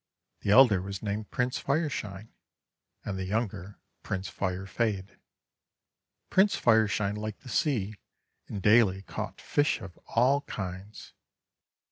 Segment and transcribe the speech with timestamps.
[0.39, 2.29] The elder was named Prince Fireshine
[3.05, 5.19] and the younger Prince Firefade.
[6.31, 7.97] Prince Fireshine liked the sea,
[8.47, 11.13] and daily caught fish of all kinds.